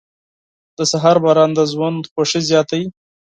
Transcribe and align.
•د 0.77 0.79
سهار 0.91 1.17
باران 1.23 1.49
د 1.55 1.59
ژوند 1.71 2.01
خوښي 2.13 2.41
زیاتوي. 2.49 2.87